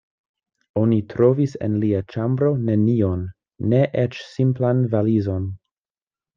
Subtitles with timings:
[0.83, 3.23] Oni trovis en lia ĉambro nenion,
[3.75, 5.49] ne eĉ simplan valizon.